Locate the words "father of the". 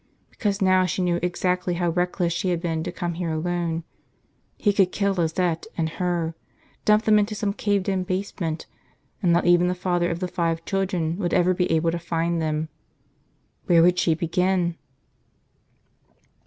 9.75-10.27